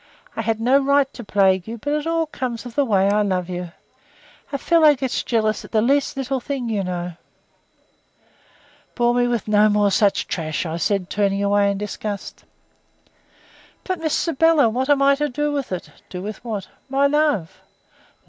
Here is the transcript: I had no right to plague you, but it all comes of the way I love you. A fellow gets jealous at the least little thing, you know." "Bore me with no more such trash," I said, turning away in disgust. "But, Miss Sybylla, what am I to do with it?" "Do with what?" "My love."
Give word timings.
I 0.35 0.41
had 0.41 0.59
no 0.59 0.79
right 0.79 1.13
to 1.13 1.23
plague 1.23 1.67
you, 1.67 1.77
but 1.77 1.93
it 1.93 2.07
all 2.07 2.25
comes 2.25 2.65
of 2.65 2.73
the 2.73 2.83
way 2.83 3.07
I 3.07 3.21
love 3.21 3.51
you. 3.51 3.71
A 4.51 4.57
fellow 4.57 4.95
gets 4.95 5.21
jealous 5.21 5.63
at 5.63 5.71
the 5.73 5.79
least 5.83 6.17
little 6.17 6.39
thing, 6.39 6.69
you 6.69 6.83
know." 6.83 7.13
"Bore 8.95 9.13
me 9.13 9.27
with 9.27 9.47
no 9.47 9.69
more 9.69 9.91
such 9.91 10.27
trash," 10.27 10.65
I 10.65 10.77
said, 10.77 11.11
turning 11.11 11.43
away 11.43 11.69
in 11.69 11.77
disgust. 11.77 12.45
"But, 13.83 13.99
Miss 13.99 14.15
Sybylla, 14.15 14.69
what 14.69 14.89
am 14.89 15.03
I 15.03 15.13
to 15.13 15.29
do 15.29 15.51
with 15.51 15.71
it?" 15.71 15.91
"Do 16.09 16.23
with 16.23 16.43
what?" 16.43 16.67
"My 16.89 17.05
love." 17.05 17.61